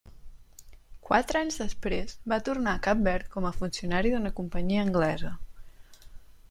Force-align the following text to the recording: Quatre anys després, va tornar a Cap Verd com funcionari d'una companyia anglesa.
Quatre 1.09 1.41
anys 1.45 1.59
després, 1.63 2.15
va 2.33 2.41
tornar 2.49 2.73
a 2.73 2.81
Cap 2.89 3.05
Verd 3.09 3.31
com 3.37 3.47
funcionari 3.61 4.15
d'una 4.17 4.35
companyia 4.43 4.89
anglesa. 4.89 5.35